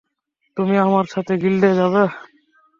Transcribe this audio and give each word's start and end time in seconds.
তুমি 0.57 0.75
আমার 0.77 1.05
সাথে 1.05 1.33
গিল্ডে 1.37 1.71
যাবে। 1.75 2.03